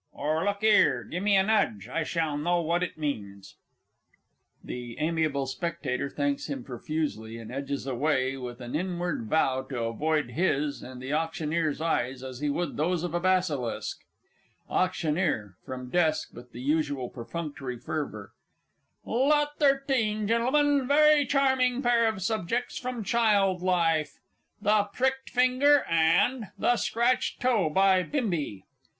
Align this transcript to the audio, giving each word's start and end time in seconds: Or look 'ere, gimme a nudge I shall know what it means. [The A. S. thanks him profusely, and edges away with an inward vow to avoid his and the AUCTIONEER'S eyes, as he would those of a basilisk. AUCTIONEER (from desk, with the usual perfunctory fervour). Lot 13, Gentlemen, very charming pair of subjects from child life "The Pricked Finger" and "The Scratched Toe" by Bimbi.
Or 0.13 0.43
look 0.43 0.63
'ere, 0.63 1.03
gimme 1.03 1.35
a 1.35 1.43
nudge 1.43 1.87
I 1.87 2.03
shall 2.03 2.35
know 2.35 2.59
what 2.59 2.81
it 2.81 2.97
means. 2.97 3.57
[The 4.63 4.97
A. 4.97 5.09
S. 5.27 5.55
thanks 6.15 6.47
him 6.47 6.63
profusely, 6.63 7.37
and 7.37 7.51
edges 7.51 7.85
away 7.85 8.35
with 8.35 8.61
an 8.61 8.73
inward 8.75 9.27
vow 9.29 9.61
to 9.69 9.83
avoid 9.83 10.31
his 10.31 10.81
and 10.81 10.99
the 11.03 11.13
AUCTIONEER'S 11.13 11.81
eyes, 11.81 12.23
as 12.23 12.39
he 12.39 12.49
would 12.49 12.77
those 12.77 13.03
of 13.03 13.13
a 13.13 13.19
basilisk. 13.19 13.99
AUCTIONEER 14.71 15.57
(from 15.63 15.91
desk, 15.91 16.31
with 16.33 16.51
the 16.51 16.61
usual 16.63 17.07
perfunctory 17.11 17.77
fervour). 17.77 18.31
Lot 19.05 19.59
13, 19.59 20.27
Gentlemen, 20.27 20.87
very 20.87 21.27
charming 21.27 21.83
pair 21.83 22.07
of 22.07 22.23
subjects 22.23 22.75
from 22.75 23.03
child 23.03 23.61
life 23.61 24.17
"The 24.63 24.85
Pricked 24.91 25.29
Finger" 25.29 25.85
and 25.87 26.47
"The 26.57 26.75
Scratched 26.77 27.39
Toe" 27.39 27.69
by 27.69 28.01
Bimbi. 28.01 28.63